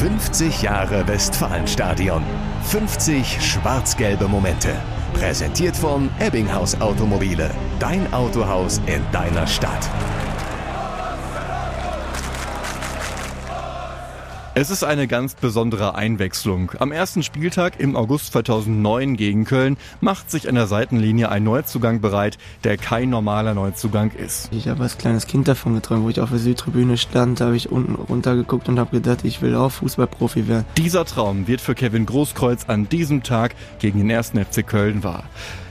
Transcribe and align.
50 0.00 0.62
Jahre 0.62 1.06
Westfalenstadion. 1.06 2.22
50 2.70 3.38
schwarz-gelbe 3.38 4.28
Momente. 4.28 4.70
Präsentiert 5.12 5.76
von 5.76 6.08
Ebbinghaus 6.20 6.80
Automobile. 6.80 7.50
Dein 7.78 8.10
Autohaus 8.14 8.80
in 8.86 9.02
deiner 9.12 9.46
Stadt. 9.46 9.90
Es 14.60 14.68
ist 14.68 14.84
eine 14.84 15.06
ganz 15.06 15.36
besondere 15.36 15.94
Einwechslung. 15.94 16.72
Am 16.80 16.92
ersten 16.92 17.22
Spieltag 17.22 17.80
im 17.80 17.96
August 17.96 18.34
2009 18.34 19.16
gegen 19.16 19.46
Köln 19.46 19.78
macht 20.02 20.30
sich 20.30 20.50
an 20.50 20.54
der 20.54 20.66
Seitenlinie 20.66 21.30
ein 21.30 21.44
Neuzugang 21.44 22.02
bereit, 22.02 22.36
der 22.62 22.76
kein 22.76 23.08
normaler 23.08 23.54
Neuzugang 23.54 24.10
ist. 24.10 24.50
Ich 24.52 24.68
habe 24.68 24.82
als 24.82 24.98
kleines 24.98 25.26
Kind 25.26 25.48
davon 25.48 25.76
geträumt, 25.76 26.04
wo 26.04 26.10
ich 26.10 26.20
auf 26.20 26.28
der 26.28 26.40
Südtribüne 26.40 26.98
stand, 26.98 27.40
habe 27.40 27.56
ich 27.56 27.72
unten 27.72 27.94
runtergeguckt 27.94 28.68
und 28.68 28.78
habe 28.78 28.90
gedacht, 28.90 29.20
ich 29.24 29.40
will 29.40 29.54
auch 29.54 29.72
Fußballprofi 29.72 30.46
werden. 30.46 30.66
Dieser 30.76 31.06
Traum 31.06 31.46
wird 31.46 31.62
für 31.62 31.74
Kevin 31.74 32.04
Großkreuz 32.04 32.66
an 32.66 32.86
diesem 32.86 33.22
Tag 33.22 33.54
gegen 33.78 33.98
den 34.00 34.10
ersten 34.10 34.44
FC 34.44 34.66
Köln 34.66 35.02
wahr. 35.02 35.24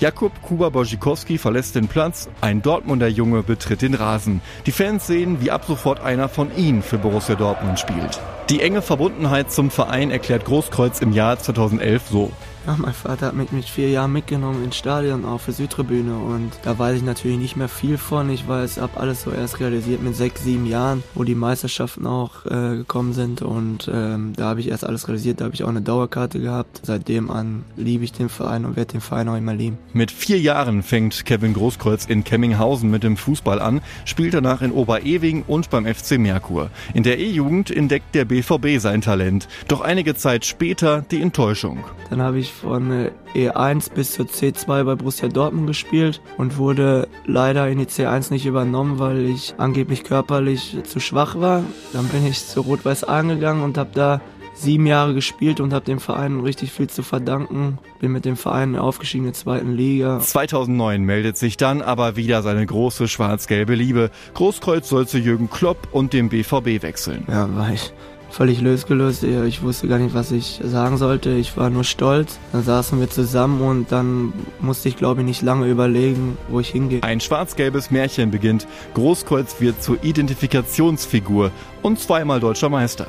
Jakub 0.00 0.42
Kuba 0.42 0.70
Bożikowski 0.70 1.38
verlässt 1.38 1.76
den 1.76 1.86
Platz, 1.86 2.28
ein 2.40 2.62
Dortmunder 2.62 3.06
Junge 3.06 3.44
betritt 3.44 3.82
den 3.82 3.94
Rasen. 3.94 4.40
Die 4.66 4.72
Fans 4.72 5.06
sehen, 5.06 5.36
wie 5.40 5.52
ab 5.52 5.66
sofort 5.68 6.00
einer 6.00 6.28
von 6.28 6.48
ihnen 6.56 6.82
für 6.82 6.98
Borussia 6.98 7.36
Dortmund 7.36 7.78
spielt. 7.78 8.20
Die 8.52 8.60
enge 8.60 8.82
Verbundenheit 8.82 9.50
zum 9.50 9.70
Verein 9.70 10.10
erklärt 10.10 10.44
Großkreuz 10.44 11.00
im 11.00 11.14
Jahr 11.14 11.38
2011 11.38 12.02
so. 12.10 12.30
Ja, 12.64 12.76
mein 12.78 12.94
Vater 12.94 13.26
hat 13.26 13.34
mich 13.34 13.50
mit 13.50 13.64
vier 13.64 13.90
Jahren 13.90 14.12
mitgenommen 14.12 14.62
ins 14.62 14.76
Stadion 14.76 15.24
auf 15.24 15.46
der 15.46 15.54
Südtribüne 15.54 16.16
und 16.16 16.52
da 16.62 16.78
weiß 16.78 16.98
ich 16.98 17.02
natürlich 17.02 17.38
nicht 17.38 17.56
mehr 17.56 17.68
viel 17.68 17.98
von. 17.98 18.30
Ich 18.30 18.46
weiß, 18.46 18.80
habe 18.80 19.00
alles 19.00 19.22
so 19.22 19.32
erst 19.32 19.58
realisiert 19.58 20.00
mit 20.00 20.14
sechs, 20.14 20.44
sieben 20.44 20.66
Jahren, 20.66 21.02
wo 21.14 21.24
die 21.24 21.34
Meisterschaften 21.34 22.06
auch 22.06 22.46
äh, 22.46 22.76
gekommen 22.76 23.14
sind 23.14 23.42
und 23.42 23.90
ähm, 23.92 24.34
da 24.36 24.44
habe 24.44 24.60
ich 24.60 24.68
erst 24.68 24.86
alles 24.86 25.08
realisiert. 25.08 25.40
Da 25.40 25.46
habe 25.46 25.56
ich 25.56 25.64
auch 25.64 25.68
eine 25.68 25.82
Dauerkarte 25.82 26.38
gehabt. 26.38 26.82
Seitdem 26.84 27.32
an 27.32 27.64
liebe 27.76 28.04
ich 28.04 28.12
den 28.12 28.28
Verein 28.28 28.64
und 28.64 28.76
werde 28.76 28.92
den 28.92 29.00
Verein 29.00 29.28
auch 29.28 29.36
immer 29.36 29.54
lieben. 29.54 29.78
Mit 29.92 30.12
vier 30.12 30.38
Jahren 30.38 30.84
fängt 30.84 31.24
Kevin 31.24 31.54
Großkreuz 31.54 32.04
in 32.04 32.22
Kemminghausen 32.22 32.88
mit 32.88 33.02
dem 33.02 33.16
Fußball 33.16 33.60
an, 33.60 33.80
spielt 34.04 34.34
danach 34.34 34.62
in 34.62 34.70
Oberewing 34.70 35.42
und 35.48 35.68
beim 35.68 35.84
FC 35.84 36.16
Merkur. 36.16 36.70
In 36.94 37.02
der 37.02 37.18
E-Jugend 37.18 37.72
entdeckt 37.72 38.14
der 38.14 38.24
BVB 38.24 38.78
sein 38.78 39.00
Talent. 39.00 39.48
Doch 39.66 39.80
einige 39.80 40.14
Zeit 40.14 40.44
später 40.44 41.04
die 41.10 41.20
Enttäuschung. 41.20 41.82
Dann 42.08 42.22
habe 42.22 42.38
ich 42.38 42.51
von 42.52 43.10
E1 43.34 43.92
bis 43.92 44.12
zur 44.12 44.26
C2 44.26 44.84
bei 44.84 44.94
Borussia 44.94 45.28
Dortmund 45.28 45.66
gespielt 45.66 46.20
und 46.36 46.58
wurde 46.58 47.08
leider 47.26 47.68
in 47.68 47.78
die 47.78 47.86
C1 47.86 48.32
nicht 48.32 48.46
übernommen, 48.46 48.98
weil 48.98 49.24
ich 49.26 49.54
angeblich 49.58 50.04
körperlich 50.04 50.76
zu 50.84 51.00
schwach 51.00 51.40
war. 51.40 51.64
Dann 51.92 52.06
bin 52.08 52.26
ich 52.26 52.46
zu 52.46 52.60
Rot-Weiß 52.60 53.04
angegangen 53.04 53.62
und 53.62 53.78
habe 53.78 53.90
da 53.94 54.20
sieben 54.54 54.86
Jahre 54.86 55.14
gespielt 55.14 55.60
und 55.60 55.72
habe 55.72 55.84
dem 55.84 55.98
Verein 55.98 56.40
richtig 56.40 56.72
viel 56.72 56.88
zu 56.88 57.02
verdanken. 57.02 57.78
Bin 58.00 58.12
mit 58.12 58.24
dem 58.24 58.36
Verein 58.36 58.76
aufgestiegen 58.76 59.24
in 59.24 59.32
der 59.32 59.38
zweiten 59.38 59.72
Liga. 59.72 60.20
2009 60.20 61.02
meldet 61.02 61.36
sich 61.36 61.56
dann 61.56 61.82
aber 61.82 62.16
wieder 62.16 62.42
seine 62.42 62.64
große 62.64 63.08
schwarz-gelbe 63.08 63.74
Liebe. 63.74 64.10
Großkreuz 64.34 64.88
soll 64.88 65.06
zu 65.06 65.18
Jürgen 65.18 65.50
Klopp 65.50 65.88
und 65.92 66.12
dem 66.12 66.28
BVB 66.28 66.82
wechseln. 66.82 67.24
Ja, 67.28 67.54
war 67.54 67.72
ich 67.72 67.92
völlig 68.32 68.60
losgelöst. 68.60 69.22
Ich 69.22 69.62
wusste 69.62 69.86
gar 69.86 69.98
nicht, 69.98 70.14
was 70.14 70.32
ich 70.32 70.60
sagen 70.64 70.96
sollte. 70.96 71.30
Ich 71.30 71.56
war 71.56 71.70
nur 71.70 71.84
stolz. 71.84 72.38
Dann 72.52 72.64
saßen 72.64 72.98
wir 72.98 73.08
zusammen 73.08 73.60
und 73.60 73.92
dann 73.92 74.32
musste 74.58 74.88
ich, 74.88 74.96
glaube 74.96 75.20
ich, 75.20 75.26
nicht 75.26 75.42
lange 75.42 75.66
überlegen, 75.68 76.36
wo 76.48 76.58
ich 76.58 76.70
hingehe. 76.70 77.02
Ein 77.02 77.20
schwarz-gelbes 77.20 77.90
Märchen 77.90 78.30
beginnt. 78.30 78.66
Großkreuz 78.94 79.60
wird 79.60 79.82
zur 79.82 80.02
Identifikationsfigur 80.02 81.50
und 81.82 82.00
zweimal 82.00 82.40
deutscher 82.40 82.68
Meister. 82.68 83.06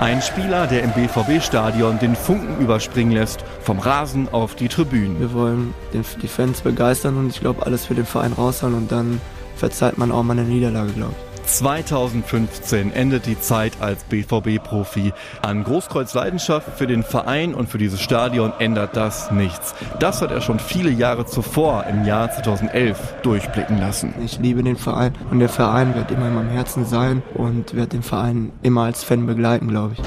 Ein 0.00 0.22
Spieler, 0.22 0.66
der 0.66 0.82
im 0.82 0.92
BVB-Stadion 0.92 1.98
den 1.98 2.16
Funken 2.16 2.58
überspringen 2.58 3.12
lässt, 3.12 3.44
vom 3.60 3.78
Rasen 3.78 4.30
auf 4.32 4.54
die 4.54 4.68
Tribünen. 4.68 5.20
Wir 5.20 5.34
wollen 5.34 5.74
die 5.92 6.26
Fans 6.26 6.62
begeistern 6.62 7.18
und 7.18 7.28
ich 7.28 7.40
glaube, 7.40 7.66
alles 7.66 7.84
für 7.84 7.94
den 7.94 8.06
Verein 8.06 8.32
raushauen 8.32 8.72
und 8.72 8.90
dann 8.90 9.20
verzeiht 9.56 9.98
man 9.98 10.10
auch 10.10 10.22
mal 10.22 10.38
eine 10.38 10.48
Niederlage, 10.48 10.92
glaube 10.92 11.12
ich. 11.12 11.29
2015 11.58 12.92
endet 12.92 13.26
die 13.26 13.38
Zeit 13.40 13.72
als 13.80 14.04
BVB-Profi. 14.04 15.12
An 15.42 15.64
Großkreuz 15.64 16.14
Leidenschaft 16.14 16.78
für 16.78 16.86
den 16.86 17.02
Verein 17.02 17.54
und 17.54 17.68
für 17.68 17.78
dieses 17.78 18.00
Stadion 18.00 18.52
ändert 18.58 18.96
das 18.96 19.30
nichts. 19.30 19.74
Das 19.98 20.22
hat 20.22 20.30
er 20.30 20.40
schon 20.40 20.58
viele 20.58 20.90
Jahre 20.90 21.26
zuvor, 21.26 21.84
im 21.84 22.04
Jahr 22.04 22.30
2011, 22.30 22.98
durchblicken 23.22 23.78
lassen. 23.78 24.14
Ich 24.24 24.38
liebe 24.38 24.62
den 24.62 24.76
Verein 24.76 25.14
und 25.30 25.40
der 25.40 25.48
Verein 25.48 25.94
wird 25.94 26.10
immer 26.10 26.28
in 26.28 26.34
meinem 26.34 26.50
Herzen 26.50 26.84
sein 26.84 27.22
und 27.34 27.74
wird 27.74 27.92
den 27.92 28.02
Verein 28.02 28.52
immer 28.62 28.84
als 28.84 29.02
Fan 29.02 29.26
begleiten, 29.26 29.68
glaube 29.68 29.94
ich. 29.94 30.00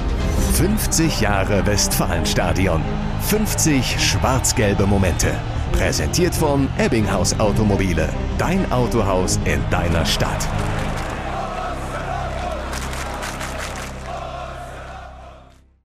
50 0.54 1.20
Jahre 1.20 1.66
Westfalenstadion. 1.66 2.80
50 3.22 3.98
schwarz-gelbe 3.98 4.86
Momente. 4.86 5.32
Präsentiert 5.72 6.34
von 6.34 6.68
Ebbinghaus 6.78 7.38
Automobile. 7.40 8.08
Dein 8.38 8.70
Autohaus 8.70 9.40
in 9.44 9.60
deiner 9.70 10.06
Stadt. 10.06 10.48